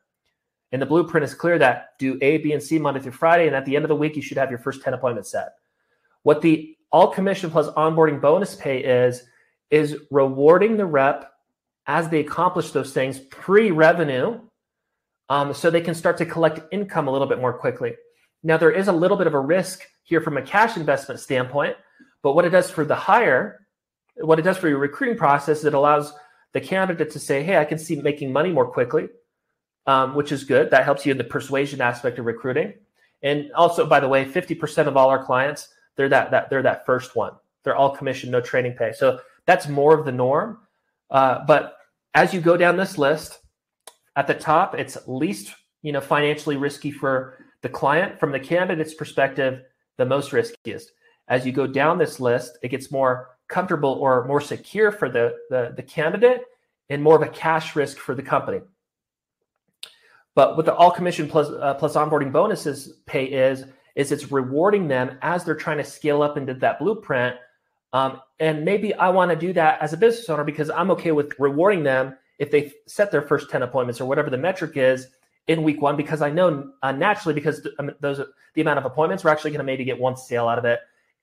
And 0.72 0.82
the 0.82 0.86
blueprint 0.88 1.24
is 1.24 1.34
clear 1.34 1.58
that 1.60 1.98
do 1.98 2.18
A, 2.22 2.38
B, 2.40 2.52
and 2.52 2.62
C 2.62 2.78
Monday 2.80 3.00
through 3.00 3.14
Friday. 3.14 3.48
And 3.48 3.56
at 3.56 3.64
the 3.64 3.76
end 3.76 3.86
of 3.86 3.90
the 3.90 3.96
week, 3.96 4.16
you 4.16 4.22
should 4.22 4.38
have 4.38 4.50
your 4.50 4.60
first 4.60 4.82
10 4.82 4.94
appointments 4.94 5.32
set. 5.32 5.54
What 6.24 6.42
the 6.42 6.76
all 6.92 7.12
commission 7.12 7.52
plus 7.52 7.68
onboarding 7.70 8.20
bonus 8.20 8.56
pay 8.56 8.80
is, 8.80 9.24
is 9.70 9.98
rewarding 10.10 10.78
the 10.78 10.86
rep 10.86 11.32
as 11.86 12.10
they 12.10 12.20
accomplish 12.20 12.72
those 12.72 12.92
things 12.92 13.20
pre 13.20 13.72
revenue 13.72 14.40
um, 15.30 15.54
so 15.54 15.70
they 15.70 15.82
can 15.82 15.96
start 15.96 16.18
to 16.18 16.26
collect 16.26 16.62
income 16.72 17.08
a 17.08 17.12
little 17.12 17.28
bit 17.28 17.40
more 17.40 17.54
quickly. 17.54 17.96
Now, 18.44 18.58
there 18.58 18.72
is 18.72 18.88
a 18.88 18.94
little 18.94 19.18
bit 19.18 19.28
of 19.28 19.34
a 19.34 19.40
risk 19.40 19.84
here 20.04 20.22
from 20.22 20.38
a 20.38 20.42
cash 20.42 20.78
investment 20.78 21.20
standpoint, 21.20 21.76
but 22.22 22.34
what 22.34 22.46
it 22.46 22.50
does 22.50 22.72
for 22.72 22.86
the 22.86 22.96
hire, 22.96 23.66
what 24.16 24.40
it 24.40 24.44
does 24.44 24.58
for 24.58 24.70
your 24.70 24.78
recruiting 24.78 25.18
process, 25.18 25.64
it 25.64 25.74
allows 25.74 26.14
the 26.54 26.62
candidate 26.62 27.12
to 27.12 27.20
say, 27.20 27.44
hey, 27.44 27.58
I 27.58 27.66
can 27.66 27.78
see 27.78 27.98
making 27.98 28.32
money 28.32 28.52
more 28.52 28.68
quickly, 28.68 29.08
um, 29.86 30.16
which 30.16 30.32
is 30.32 30.44
good. 30.44 30.72
That 30.72 30.86
helps 30.86 31.06
you 31.06 31.12
in 31.12 31.18
the 31.18 31.24
persuasion 31.24 31.82
aspect 31.82 32.20
of 32.20 32.26
recruiting. 32.26 32.74
And 33.22 33.52
also, 33.54 33.86
by 33.86 34.00
the 34.00 34.08
way, 34.08 34.26
50% 34.26 34.88
of 34.88 34.96
all 34.96 35.10
our 35.10 35.24
clients, 35.24 35.70
they're 35.96 36.10
that, 36.10 36.32
that 36.32 36.50
they're 36.50 36.62
that 36.62 36.86
first 36.86 37.16
one. 37.16 37.34
They're 37.64 37.76
all 37.76 37.96
commission, 37.96 38.32
no 38.32 38.40
training 38.40 38.74
pay. 38.74 38.94
So 38.94 39.20
that's 39.46 39.68
more 39.68 39.98
of 39.98 40.06
the 40.06 40.12
norm. 40.12 40.60
Uh, 41.10 41.44
but 41.46 41.78
as 42.14 42.34
you 42.34 42.40
go 42.40 42.56
down 42.56 42.78
this 42.78 42.98
list, 42.98 43.40
at 44.18 44.28
the 44.28 44.34
top, 44.34 44.76
it's 44.76 44.98
least 45.08 45.56
you 45.84 45.94
know 45.94 46.02
financially 46.02 46.58
risky 46.58 46.92
for 46.92 47.46
the 47.62 47.70
client. 47.70 48.20
From 48.20 48.34
the 48.34 48.40
candidate's 48.40 48.96
perspective, 48.96 49.62
the 49.98 50.06
most 50.06 50.34
riskiest. 50.34 50.92
As 51.30 51.46
you 51.46 51.52
go 51.52 51.68
down 51.68 51.98
this 51.98 52.20
list, 52.20 52.58
it 52.64 52.70
gets 52.70 52.92
more 52.92 53.30
comfortable 53.48 53.92
or 53.92 54.26
more 54.26 54.42
secure 54.42 54.92
for 54.92 55.10
the, 55.10 55.36
the, 55.50 55.74
the 55.76 55.84
candidate 55.84 56.42
and 56.90 57.02
more 57.02 57.16
of 57.16 57.22
a 57.22 57.30
cash 57.30 57.76
risk 57.76 57.98
for 57.98 58.16
the 58.16 58.22
company. 58.22 58.62
But 60.36 60.56
what 60.56 60.66
the 60.66 60.76
all 60.76 60.92
commission 60.92 61.28
plus 61.28 61.50
uh, 61.50 61.76
plus 61.76 61.96
onboarding 61.96 62.32
bonuses 62.32 62.94
pay 63.06 63.26
is 63.26 63.66
is 63.96 64.12
it's 64.12 64.32
rewarding 64.32 64.88
them 64.88 65.18
as 65.22 65.44
they're 65.44 65.56
trying 65.56 65.78
to 65.78 65.84
scale 65.84 66.22
up 66.22 66.38
into 66.38 66.54
that 66.56 66.80
blueprint. 66.80 67.36
Um, 67.94 68.22
and 68.40 68.64
maybe 68.64 68.94
I 68.94 69.10
want 69.10 69.32
to 69.32 69.38
do 69.38 69.54
that 69.54 69.82
as 69.82 69.94
a 69.94 69.98
business 69.98 70.30
owner 70.30 70.44
because 70.44 70.70
I'm 70.70 70.92
okay 70.92 71.12
with 71.12 71.34
rewarding 71.40 71.84
them 71.84 72.16
if 72.40 72.52
they 72.52 72.72
set 72.86 73.12
their 73.12 73.22
first 73.22 73.50
10 73.50 73.64
appointments 73.64 74.00
or 74.00 74.06
whatever 74.06 74.30
the 74.30 74.38
metric 74.38 74.74
is 74.76 75.08
in 75.48 75.64
week 75.64 75.82
one, 75.82 75.96
because 75.96 76.22
I 76.22 76.30
know 76.30 76.72
uh, 76.84 76.92
naturally, 76.92 77.34
because 77.34 77.62
th- 77.62 77.76
um, 77.80 77.92
those 78.00 78.22
the 78.54 78.62
amount 78.62 78.80
of 78.80 78.86
appointments, 78.86 79.24
we're 79.24 79.30
actually 79.30 79.52
going 79.52 79.60
to 79.60 79.66
maybe 79.66 79.84
get 79.84 80.00
one 80.00 80.18
sale 80.18 80.48
out 80.48 80.58
of 80.58 80.66
it. 80.66 80.80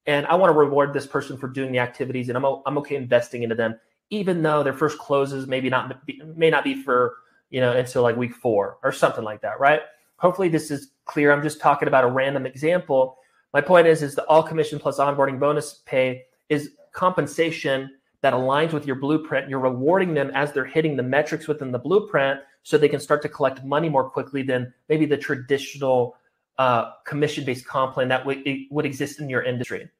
And 0.06 0.26
I 0.26 0.34
want 0.34 0.52
to 0.52 0.58
reward 0.58 0.92
this 0.92 1.06
person 1.06 1.36
for 1.36 1.48
doing 1.48 1.72
the 1.72 1.78
activities, 1.78 2.28
and 2.28 2.36
I'm, 2.36 2.44
I'm 2.66 2.78
okay 2.78 2.96
investing 2.96 3.42
into 3.42 3.54
them, 3.54 3.78
even 4.10 4.42
though 4.42 4.62
their 4.62 4.72
first 4.72 4.98
closes 4.98 5.46
maybe 5.46 5.70
not 5.70 6.04
be, 6.06 6.20
may 6.36 6.50
not 6.50 6.64
be 6.64 6.80
for 6.82 7.16
you 7.50 7.60
know 7.60 7.72
until 7.72 8.02
like 8.02 8.16
week 8.16 8.34
four 8.34 8.78
or 8.82 8.92
something 8.92 9.24
like 9.24 9.40
that, 9.42 9.60
right? 9.60 9.80
Hopefully 10.16 10.48
this 10.48 10.70
is 10.70 10.90
clear. 11.06 11.32
I'm 11.32 11.42
just 11.42 11.60
talking 11.60 11.88
about 11.88 12.04
a 12.04 12.08
random 12.08 12.46
example. 12.46 13.18
My 13.52 13.60
point 13.60 13.86
is, 13.86 14.02
is 14.02 14.14
the 14.14 14.24
all 14.24 14.42
commission 14.42 14.78
plus 14.78 14.98
onboarding 14.98 15.38
bonus 15.38 15.82
pay 15.86 16.24
is 16.48 16.70
compensation 16.92 17.90
that 18.24 18.32
aligns 18.32 18.72
with 18.72 18.86
your 18.86 18.96
blueprint. 18.96 19.50
You're 19.50 19.60
rewarding 19.60 20.14
them 20.14 20.30
as 20.32 20.50
they're 20.50 20.64
hitting 20.64 20.96
the 20.96 21.02
metrics 21.02 21.46
within 21.46 21.70
the 21.70 21.78
blueprint 21.78 22.40
so 22.62 22.78
they 22.78 22.88
can 22.88 22.98
start 22.98 23.20
to 23.20 23.28
collect 23.28 23.62
money 23.62 23.90
more 23.90 24.08
quickly 24.08 24.42
than 24.42 24.72
maybe 24.88 25.04
the 25.04 25.18
traditional 25.18 26.16
uh, 26.56 26.92
commission 27.04 27.44
based 27.44 27.66
comp 27.66 27.92
plan 27.92 28.08
that 28.08 28.24
w- 28.24 28.64
would 28.70 28.86
exist 28.86 29.20
in 29.20 29.28
your 29.28 29.42
industry. 29.42 29.90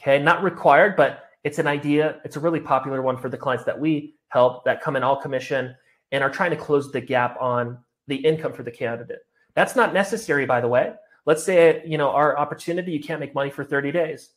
Okay, 0.00 0.18
not 0.18 0.42
required, 0.42 0.96
but 0.96 1.24
it's 1.44 1.58
an 1.58 1.66
idea. 1.66 2.22
It's 2.24 2.36
a 2.36 2.40
really 2.40 2.58
popular 2.58 3.02
one 3.02 3.18
for 3.18 3.28
the 3.28 3.36
clients 3.36 3.66
that 3.66 3.78
we 3.78 4.14
help 4.28 4.64
that 4.64 4.80
come 4.80 4.96
in 4.96 5.02
all 5.02 5.20
commission 5.20 5.76
and 6.10 6.24
are 6.24 6.30
trying 6.30 6.52
to 6.52 6.56
close 6.56 6.90
the 6.90 7.02
gap 7.02 7.36
on 7.38 7.76
the 8.06 8.16
income 8.16 8.54
for 8.54 8.62
the 8.62 8.70
candidate. 8.70 9.20
That's 9.52 9.76
not 9.76 9.92
necessary, 9.92 10.46
by 10.46 10.62
the 10.62 10.68
way. 10.68 10.94
Let's 11.26 11.44
say 11.44 11.82
you 11.84 11.98
know 11.98 12.12
our 12.12 12.38
opportunity, 12.38 12.92
you 12.92 13.00
can't 13.00 13.20
make 13.20 13.34
money 13.34 13.50
for 13.50 13.62
30 13.62 13.92
days. 13.92 14.30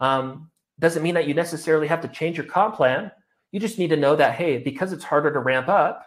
Um, 0.00 0.50
doesn't 0.80 1.02
mean 1.02 1.14
that 1.14 1.28
you 1.28 1.34
necessarily 1.34 1.86
have 1.86 2.00
to 2.00 2.08
change 2.08 2.36
your 2.36 2.46
comp 2.46 2.74
plan. 2.74 3.12
You 3.52 3.60
just 3.60 3.78
need 3.78 3.90
to 3.90 3.96
know 3.96 4.16
that, 4.16 4.34
hey, 4.34 4.58
because 4.58 4.92
it's 4.92 5.04
harder 5.04 5.32
to 5.32 5.38
ramp 5.38 5.68
up 5.68 6.06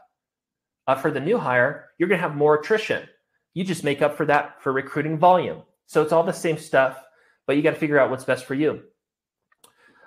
uh, 0.87 0.95
for 0.95 1.11
the 1.11 1.19
new 1.19 1.37
hire, 1.37 1.89
you're 1.97 2.09
going 2.09 2.19
to 2.19 2.27
have 2.27 2.35
more 2.35 2.55
attrition. 2.55 3.07
You 3.53 3.63
just 3.63 3.83
make 3.83 4.01
up 4.01 4.17
for 4.17 4.25
that 4.25 4.61
for 4.61 4.73
recruiting 4.73 5.17
volume. 5.17 5.61
So 5.85 6.01
it's 6.01 6.11
all 6.11 6.23
the 6.23 6.33
same 6.33 6.57
stuff, 6.57 7.01
but 7.45 7.55
you 7.55 7.61
got 7.61 7.71
to 7.71 7.79
figure 7.79 7.99
out 7.99 8.09
what's 8.09 8.25
best 8.25 8.45
for 8.45 8.55
you. 8.55 8.81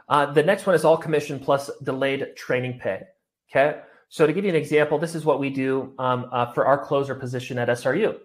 Uh, 0.08 0.32
the 0.32 0.42
next 0.42 0.66
one 0.66 0.75
is 0.75 0.85
all 0.85 0.96
commission 0.96 1.38
plus 1.38 1.70
delayed 1.82 2.37
training 2.37 2.78
pay. 2.78 3.02
Okay. 3.50 3.80
So 4.08 4.26
to 4.26 4.32
give 4.32 4.44
you 4.44 4.50
an 4.50 4.56
example, 4.56 4.99
this 4.99 5.14
is 5.14 5.25
what 5.25 5.40
we 5.40 5.50
do 5.50 5.94
um, 5.99 6.28
uh, 6.32 6.52
for 6.52 6.66
our 6.66 6.78
closer 6.78 7.14
position 7.14 7.58
at 7.58 7.68
SRU. 7.68 8.16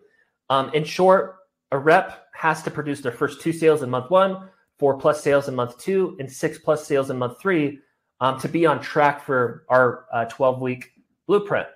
Um, 0.50 0.72
in 0.74 0.84
short, 0.84 1.38
a 1.72 1.78
rep 1.78 2.28
has 2.34 2.62
to 2.64 2.72
produce 2.72 3.02
their 3.02 3.12
first 3.12 3.42
two 3.42 3.54
sales 3.54 3.82
in 3.82 3.90
month 3.90 4.12
one, 4.12 4.50
four 4.82 4.98
plus 4.98 5.24
sales 5.24 5.48
in 5.48 5.54
month 5.54 5.78
two 5.78 6.18
and 6.20 6.30
six 6.30 6.58
plus 6.58 6.88
sales 6.88 7.12
in 7.12 7.18
month 7.20 7.40
three 7.40 7.78
um, 8.20 8.40
to 8.40 8.50
be 8.50 8.66
on 8.66 8.82
track 8.82 9.24
for 9.24 9.64
our 9.70 10.06
uh, 10.12 10.26
12 10.26 10.60
week 10.60 10.92
blueprint. 11.28 11.68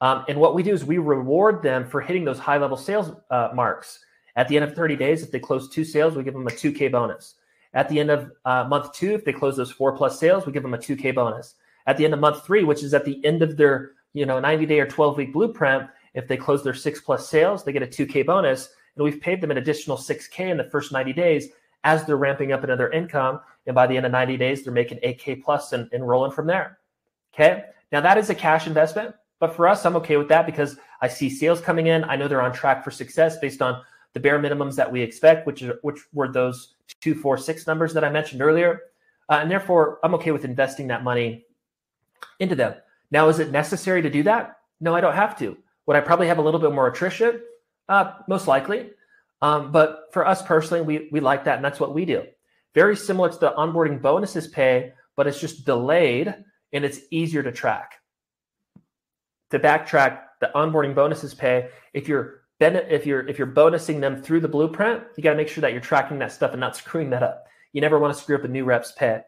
Um, 0.00 0.24
and 0.28 0.38
what 0.38 0.54
we 0.54 0.62
do 0.62 0.72
is 0.72 0.84
we 0.84 0.98
reward 0.98 1.60
them 1.60 1.84
for 1.84 2.00
hitting 2.00 2.24
those 2.24 2.38
high 2.38 2.56
level 2.56 2.76
sales 2.76 3.10
uh, 3.32 3.48
marks. 3.52 3.98
At 4.36 4.46
the 4.46 4.54
end 4.54 4.64
of 4.64 4.76
30 4.76 4.94
days, 4.94 5.24
if 5.24 5.32
they 5.32 5.40
close 5.40 5.68
two 5.68 5.82
sales, 5.82 6.14
we 6.14 6.22
give 6.22 6.34
them 6.34 6.46
a 6.46 6.50
2K 6.50 6.92
bonus. 6.92 7.34
At 7.72 7.88
the 7.88 7.98
end 7.98 8.12
of 8.12 8.30
uh, 8.44 8.62
month 8.62 8.92
two, 8.92 9.12
if 9.14 9.24
they 9.24 9.32
close 9.32 9.56
those 9.56 9.72
four 9.72 9.96
plus 9.96 10.20
sales, 10.20 10.46
we 10.46 10.52
give 10.52 10.62
them 10.62 10.74
a 10.74 10.78
2K 10.78 11.16
bonus. 11.16 11.56
At 11.88 11.96
the 11.96 12.04
end 12.04 12.14
of 12.14 12.20
month 12.20 12.46
three, 12.46 12.62
which 12.62 12.84
is 12.84 12.94
at 12.94 13.04
the 13.04 13.24
end 13.24 13.42
of 13.42 13.56
their 13.56 13.90
you 14.12 14.24
know 14.24 14.38
90 14.38 14.66
day 14.66 14.78
or 14.78 14.86
12 14.86 15.16
week 15.16 15.32
blueprint, 15.32 15.88
if 16.14 16.28
they 16.28 16.36
close 16.36 16.62
their 16.62 16.74
six 16.74 17.00
plus 17.00 17.28
sales, 17.28 17.64
they 17.64 17.72
get 17.72 17.82
a 17.82 17.88
2K 17.88 18.24
bonus. 18.24 18.68
And 18.94 19.02
we've 19.02 19.20
paid 19.20 19.40
them 19.40 19.50
an 19.50 19.58
additional 19.58 19.96
6K 19.96 20.50
in 20.50 20.56
the 20.56 20.70
first 20.70 20.92
90 20.92 21.12
days 21.12 21.48
as 21.84 22.04
they're 22.04 22.16
ramping 22.16 22.52
up 22.52 22.62
into 22.64 22.76
their 22.76 22.90
income. 22.90 23.40
And 23.66 23.74
by 23.74 23.86
the 23.86 23.96
end 23.96 24.06
of 24.06 24.12
90 24.12 24.36
days, 24.36 24.64
they're 24.64 24.72
making 24.72 24.98
8K 24.98 25.42
plus 25.42 25.72
and, 25.72 25.88
and 25.92 26.06
rolling 26.06 26.32
from 26.32 26.46
there. 26.46 26.78
Okay. 27.34 27.64
Now 27.92 28.00
that 28.00 28.18
is 28.18 28.30
a 28.30 28.34
cash 28.34 28.66
investment, 28.66 29.14
but 29.38 29.54
for 29.54 29.68
us, 29.68 29.84
I'm 29.84 29.96
okay 29.96 30.16
with 30.16 30.28
that 30.28 30.46
because 30.46 30.76
I 31.00 31.08
see 31.08 31.30
sales 31.30 31.60
coming 31.60 31.86
in. 31.86 32.04
I 32.04 32.16
know 32.16 32.26
they're 32.28 32.42
on 32.42 32.52
track 32.52 32.82
for 32.82 32.90
success 32.90 33.38
based 33.38 33.62
on 33.62 33.82
the 34.14 34.20
bare 34.20 34.38
minimums 34.38 34.76
that 34.76 34.90
we 34.90 35.02
expect, 35.02 35.46
which 35.46 35.62
are, 35.62 35.78
which 35.82 36.00
were 36.12 36.32
those 36.32 36.74
two, 37.00 37.14
four, 37.14 37.36
six 37.36 37.66
numbers 37.66 37.92
that 37.92 38.04
I 38.04 38.10
mentioned 38.10 38.42
earlier. 38.42 38.82
Uh, 39.28 39.38
and 39.42 39.50
therefore, 39.50 39.98
I'm 40.02 40.14
okay 40.14 40.30
with 40.30 40.44
investing 40.44 40.86
that 40.88 41.04
money 41.04 41.44
into 42.40 42.54
them. 42.54 42.74
Now, 43.10 43.28
is 43.28 43.38
it 43.38 43.50
necessary 43.50 44.02
to 44.02 44.10
do 44.10 44.22
that? 44.24 44.58
No, 44.80 44.94
I 44.94 45.00
don't 45.00 45.14
have 45.14 45.38
to. 45.38 45.56
Would 45.86 45.96
I 45.96 46.00
probably 46.00 46.28
have 46.28 46.38
a 46.38 46.42
little 46.42 46.60
bit 46.60 46.72
more 46.72 46.88
attrition? 46.88 47.40
Uh, 47.88 48.12
most 48.28 48.48
likely. 48.48 48.90
Um, 49.44 49.72
but 49.72 50.06
for 50.10 50.26
us 50.26 50.40
personally, 50.40 50.80
we, 50.80 51.10
we 51.12 51.20
like 51.20 51.44
that, 51.44 51.56
and 51.56 51.64
that's 51.64 51.78
what 51.78 51.92
we 51.92 52.06
do. 52.06 52.24
Very 52.74 52.96
similar 52.96 53.28
to 53.28 53.38
the 53.38 53.50
onboarding 53.50 54.00
bonuses 54.00 54.48
pay, 54.48 54.94
but 55.16 55.26
it's 55.26 55.38
just 55.38 55.66
delayed 55.66 56.34
and 56.72 56.82
it's 56.82 57.00
easier 57.10 57.42
to 57.42 57.52
track. 57.52 57.92
To 59.50 59.58
backtrack, 59.58 60.22
the 60.40 60.50
onboarding 60.54 60.94
bonuses 60.94 61.34
pay, 61.34 61.68
if 61.92 62.08
you're 62.08 62.40
if 62.58 63.04
you're 63.04 63.28
if 63.28 63.36
you're 63.36 63.46
bonusing 63.46 64.00
them 64.00 64.22
through 64.22 64.40
the 64.40 64.48
blueprint, 64.48 65.02
you 65.14 65.22
got 65.22 65.32
to 65.32 65.36
make 65.36 65.48
sure 65.48 65.60
that 65.60 65.72
you're 65.72 65.80
tracking 65.82 66.18
that 66.20 66.32
stuff 66.32 66.52
and 66.52 66.60
not 66.60 66.74
screwing 66.74 67.10
that 67.10 67.22
up. 67.22 67.44
You 67.74 67.82
never 67.82 67.98
want 67.98 68.16
to 68.16 68.18
screw 68.18 68.36
up 68.36 68.44
a 68.44 68.48
new 68.48 68.64
rep's 68.64 68.92
pay. 68.92 69.20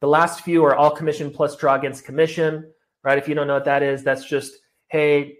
The 0.00 0.08
last 0.08 0.40
few 0.40 0.64
are 0.64 0.74
all 0.74 0.90
commission 0.90 1.30
plus 1.30 1.54
draw 1.54 1.74
against 1.74 2.06
commission, 2.06 2.72
right? 3.02 3.18
If 3.18 3.28
you 3.28 3.34
don't 3.34 3.46
know 3.46 3.54
what 3.54 3.66
that 3.66 3.82
is, 3.82 4.02
that's 4.02 4.24
just 4.24 4.54
hey, 4.88 5.36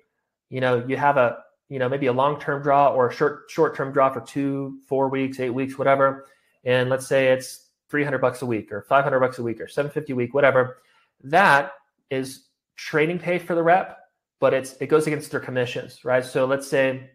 you 0.50 0.60
know, 0.60 0.84
you 0.86 0.98
have 0.98 1.16
a 1.16 1.43
you 1.68 1.78
know, 1.78 1.88
maybe 1.88 2.06
a 2.06 2.12
long-term 2.12 2.62
draw 2.62 2.92
or 2.92 3.08
a 3.08 3.12
short 3.12 3.44
short-term 3.48 3.92
draw 3.92 4.12
for 4.12 4.20
two, 4.20 4.78
four 4.86 5.08
weeks, 5.08 5.40
eight 5.40 5.50
weeks, 5.50 5.78
whatever. 5.78 6.26
And 6.64 6.90
let's 6.90 7.06
say 7.06 7.28
it's 7.28 7.70
300 7.90 8.18
bucks 8.18 8.42
a 8.42 8.46
week 8.46 8.72
or 8.72 8.82
500 8.82 9.20
bucks 9.20 9.38
a 9.38 9.42
week 9.42 9.60
or 9.60 9.68
750 9.68 10.12
a 10.12 10.16
week, 10.16 10.34
whatever. 10.34 10.78
That 11.22 11.72
is 12.10 12.46
training 12.76 13.18
pay 13.18 13.38
for 13.38 13.54
the 13.54 13.62
rep, 13.62 13.98
but 14.40 14.52
it's 14.52 14.74
it 14.80 14.86
goes 14.86 15.06
against 15.06 15.30
their 15.30 15.40
commissions, 15.40 16.04
right? 16.04 16.24
So 16.24 16.44
let's 16.44 16.66
say, 16.66 17.10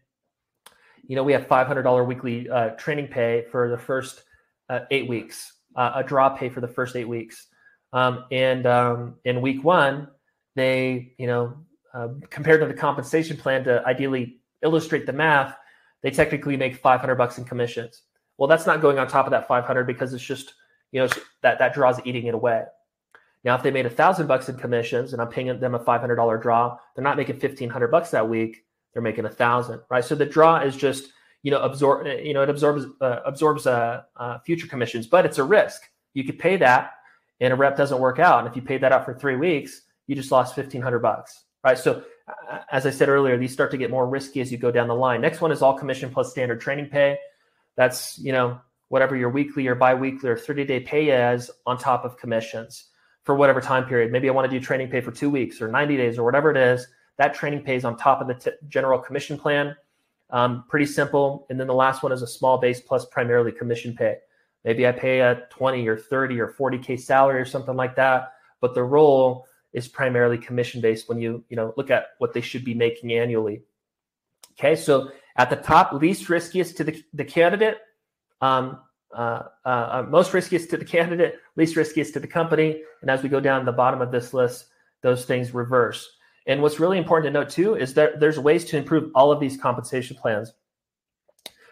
you 1.08 1.16
know, 1.16 1.24
we 1.24 1.34
have 1.34 1.48
$500 1.48 2.08
weekly 2.08 2.50
uh, 2.50 2.70
training 2.70 3.08
pay 3.08 3.46
for 3.52 3.70
the 3.70 3.78
first 3.78 4.24
uh, 4.70 4.82
eight 4.92 5.08
weeks, 5.08 5.54
uh, 5.76 5.92
a 5.96 6.04
draw 6.04 6.30
pay 6.30 6.50
for 6.50 6.62
the 6.62 6.68
first 6.68 6.96
eight 6.96 7.08
weeks, 7.08 7.48
um, 7.94 8.26
and 8.32 8.66
um, 8.68 9.16
in 9.26 9.42
week 9.42 9.64
one, 9.64 10.08
they, 10.56 11.14
you 11.18 11.28
know, 11.28 11.56
uh, 11.94 12.10
compared 12.30 12.62
to 12.62 12.68
the 12.68 12.74
compensation 12.74 13.36
plan 13.36 13.64
to 13.64 13.84
ideally 13.86 14.39
illustrate 14.64 15.06
the 15.06 15.14
math, 15.14 15.56
they 16.02 16.12
technically 16.12 16.58
make 16.58 16.76
500 16.76 17.16
bucks 17.16 17.38
in 17.38 17.46
commissions. 17.46 18.04
Well, 18.38 18.48
that's 18.48 18.66
not 18.66 18.82
going 18.82 19.00
on 19.00 19.08
top 19.08 19.26
of 19.26 19.32
that 19.32 19.48
500 19.48 19.86
because 19.86 20.14
it's 20.14 20.24
just, 20.24 20.54
you 20.92 21.02
know, 21.02 21.10
that, 21.42 21.60
that 21.60 21.74
draws 21.74 22.00
eating 22.06 22.28
it 22.28 22.34
away. 22.34 22.64
Now, 23.44 23.56
if 23.56 23.64
they 23.64 23.72
made 23.72 23.86
a 23.86 23.90
thousand 23.90 24.28
bucks 24.28 24.50
in 24.50 24.56
commissions 24.56 25.14
and 25.14 25.22
I'm 25.22 25.30
paying 25.30 25.60
them 25.60 25.76
a 25.76 25.80
$500 25.80 26.42
draw, 26.42 26.78
they're 26.96 27.04
not 27.04 27.18
making 27.18 27.36
1500 27.36 27.88
bucks 27.88 28.12
that 28.12 28.28
week. 28.28 28.66
They're 28.94 29.02
making 29.02 29.26
a 29.26 29.30
thousand, 29.30 29.82
right? 29.90 30.04
So 30.04 30.16
the 30.16 30.26
draw 30.26 30.62
is 30.62 30.76
just, 30.76 31.12
you 31.44 31.52
know, 31.52 31.62
absorb, 31.62 32.08
you 32.08 32.34
know, 32.34 32.44
it 32.44 32.50
absorbs, 32.50 32.86
uh, 33.02 33.20
absorbs 33.26 33.68
uh, 33.68 34.04
uh, 34.18 34.40
future 34.40 34.68
commissions, 34.68 35.08
but 35.08 35.26
it's 35.26 35.38
a 35.38 35.44
risk. 35.44 35.82
You 36.14 36.24
could 36.24 36.40
pay 36.40 36.58
that 36.58 36.92
and 37.40 37.54
a 37.54 37.56
rep 37.56 37.78
doesn't 37.78 38.00
work 38.00 38.20
out, 38.20 38.40
and 38.40 38.48
if 38.48 38.56
you 38.56 38.62
paid 38.62 38.82
that 38.82 38.92
out 38.92 39.06
for 39.06 39.14
three 39.14 39.36
weeks, 39.36 39.82
you 40.08 40.16
just 40.16 40.32
lost 40.32 40.56
fifteen 40.56 40.82
hundred 40.82 41.00
bucks, 41.00 41.46
right? 41.64 41.78
So, 41.78 42.04
as 42.72 42.86
I 42.86 42.90
said 42.92 43.10
earlier, 43.10 43.38
these 43.38 43.54
start 43.54 43.72
to 43.72 43.78
get 43.78 43.92
more 43.92 44.08
risky 44.08 44.42
as 44.42 44.52
you 44.52 44.58
go 44.58 44.72
down 44.72 44.88
the 44.88 44.96
line. 44.96 45.22
Next 45.22 45.42
one 45.42 45.52
is 45.52 45.62
all 45.62 45.78
commission 45.78 46.10
plus 46.10 46.32
standard 46.32 46.62
training 46.62 46.88
pay. 46.88 47.18
That's 47.76 48.18
you 48.20 48.32
know 48.32 48.60
whatever 48.90 49.16
your 49.16 49.30
weekly 49.30 49.68
or 49.68 49.76
biweekly 49.76 50.30
or 50.30 50.38
thirty 50.38 50.66
day 50.66 50.80
pay 50.80 51.34
is 51.34 51.50
on 51.66 51.78
top 51.78 52.06
of 52.06 52.18
commissions 52.18 52.86
for 53.24 53.36
whatever 53.36 53.62
time 53.62 53.86
period. 53.86 54.12
Maybe 54.12 54.30
I 54.30 54.32
want 54.32 54.50
to 54.50 54.60
do 54.60 54.64
training 54.64 54.90
pay 54.90 55.02
for 55.02 55.12
two 55.12 55.30
weeks 55.30 55.62
or 55.62 55.68
ninety 55.68 55.98
days 55.98 56.18
or 56.18 56.24
whatever 56.24 56.52
it 56.52 56.58
is. 56.58 56.88
That 57.18 57.34
training 57.34 57.64
pays 57.64 57.84
on 57.84 57.98
top 57.98 58.22
of 58.22 58.28
the 58.28 58.34
t- 58.34 58.58
general 58.68 59.00
commission 59.00 59.38
plan. 59.38 59.76
Um, 60.30 60.64
pretty 60.70 60.86
simple. 60.86 61.46
And 61.50 61.60
then 61.60 61.68
the 61.68 61.74
last 61.74 62.04
one 62.04 62.12
is 62.12 62.22
a 62.22 62.28
small 62.28 62.58
base 62.58 62.80
plus 62.80 63.06
primarily 63.06 63.52
commission 63.52 63.96
pay. 63.96 64.18
Maybe 64.64 64.88
I 64.88 64.92
pay 64.92 65.20
a 65.22 65.44
20 65.50 65.88
or 65.88 65.98
30 65.98 66.40
or 66.40 66.48
40K 66.48 67.00
salary 67.00 67.40
or 67.42 67.46
something 67.46 67.76
like 67.76 67.96
that. 67.96 68.34
But 68.62 68.74
the 68.74 68.84
role 68.84 69.48
is 69.74 69.88
primarily 69.88 70.38
commission 70.38 70.82
based 70.82 71.08
when 71.08 71.20
you, 71.20 71.44
you 71.50 71.56
know, 71.56 71.74
look 71.78 71.92
at 71.92 72.08
what 72.18 72.34
they 72.34 72.42
should 72.42 72.66
be 72.66 72.74
making 72.74 73.14
annually. 73.14 73.62
Okay. 74.54 74.76
So 74.76 75.12
at 75.38 75.50
the 75.50 75.56
top, 75.56 75.94
least 75.94 76.30
riskiest 76.30 76.78
to 76.78 76.84
the, 76.84 77.04
the 77.14 77.24
candidate, 77.24 77.78
um, 78.42 78.80
uh, 79.16 79.44
uh, 79.66 79.70
uh, 79.70 80.06
most 80.08 80.34
riskiest 80.34 80.70
to 80.70 80.78
the 80.78 80.86
candidate, 80.86 81.36
least 81.56 81.76
riskiest 81.76 82.14
to 82.14 82.20
the 82.20 82.28
company. 82.28 82.82
And 83.02 83.10
as 83.10 83.24
we 83.24 83.30
go 83.30 83.40
down 83.40 83.66
the 83.66 83.72
bottom 83.72 84.02
of 84.02 84.12
this 84.12 84.34
list, 84.34 84.66
those 85.02 85.26
things 85.26 85.54
reverse. 85.54 86.10
And 86.46 86.62
what's 86.62 86.80
really 86.80 86.98
important 86.98 87.34
to 87.34 87.40
note 87.40 87.50
too 87.50 87.76
is 87.76 87.94
that 87.94 88.20
there's 88.20 88.40
ways 88.40 88.66
to 88.66 88.78
improve 88.78 89.12
all 89.16 89.32
of 89.32 89.40
these 89.40 89.56
compensation 89.56 90.18
plans, 90.18 90.54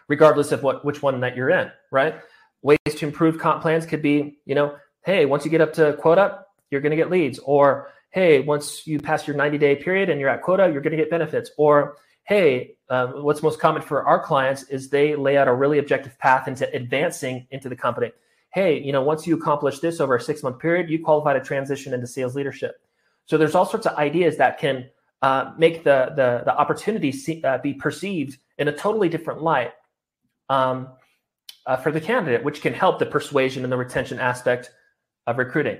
regardless 0.08 0.52
of 0.52 0.62
what 0.62 0.84
which 0.84 1.02
one 1.02 1.20
that 1.20 1.36
you're 1.36 1.50
in, 1.50 1.70
right? 1.90 2.20
Ways 2.62 2.78
to 2.86 3.06
improve 3.06 3.38
comp 3.38 3.60
plans 3.60 3.86
could 3.86 4.02
be, 4.02 4.38
you 4.46 4.54
know, 4.54 4.76
hey, 5.04 5.26
once 5.26 5.44
you 5.44 5.50
get 5.50 5.60
up 5.60 5.72
to 5.74 5.94
quota, 5.94 6.44
you're 6.70 6.80
going 6.80 6.90
to 6.90 6.96
get 6.96 7.10
leads, 7.10 7.38
or 7.40 7.90
hey, 8.10 8.40
once 8.40 8.86
you 8.86 8.98
pass 8.98 9.26
your 9.26 9.36
90 9.36 9.58
day 9.58 9.76
period 9.76 10.08
and 10.08 10.20
you're 10.20 10.30
at 10.30 10.42
quota, 10.42 10.70
you're 10.70 10.80
going 10.80 10.96
to 10.96 10.96
get 10.96 11.10
benefits, 11.10 11.50
or 11.56 11.96
hey, 12.24 12.76
um, 12.90 13.22
what's 13.22 13.42
most 13.42 13.60
common 13.60 13.82
for 13.82 14.02
our 14.04 14.22
clients 14.22 14.64
is 14.64 14.88
they 14.88 15.14
lay 15.14 15.36
out 15.36 15.48
a 15.48 15.54
really 15.54 15.78
objective 15.78 16.18
path 16.18 16.48
into 16.48 16.70
advancing 16.74 17.46
into 17.50 17.68
the 17.68 17.76
company. 17.76 18.12
Hey, 18.50 18.82
you 18.82 18.92
know, 18.92 19.02
once 19.02 19.26
you 19.26 19.36
accomplish 19.36 19.80
this 19.80 20.00
over 20.00 20.16
a 20.16 20.20
six 20.20 20.42
month 20.42 20.58
period, 20.58 20.88
you 20.88 21.02
qualify 21.02 21.34
to 21.34 21.40
transition 21.40 21.92
into 21.92 22.06
sales 22.06 22.34
leadership. 22.34 22.80
So 23.26 23.36
there's 23.36 23.54
all 23.54 23.66
sorts 23.66 23.86
of 23.86 23.96
ideas 23.96 24.38
that 24.38 24.58
can 24.58 24.88
uh, 25.20 25.52
make 25.58 25.84
the 25.84 26.12
the, 26.16 26.42
the 26.44 26.56
opportunity 26.56 27.12
see, 27.12 27.42
uh, 27.44 27.58
be 27.58 27.74
perceived 27.74 28.38
in 28.56 28.68
a 28.68 28.72
totally 28.72 29.08
different 29.08 29.42
light 29.42 29.72
um, 30.48 30.88
uh, 31.66 31.76
for 31.76 31.92
the 31.92 32.00
candidate, 32.00 32.42
which 32.42 32.62
can 32.62 32.72
help 32.72 32.98
the 32.98 33.06
persuasion 33.06 33.64
and 33.64 33.72
the 33.72 33.76
retention 33.76 34.18
aspect 34.18 34.70
of 35.26 35.36
recruiting. 35.36 35.76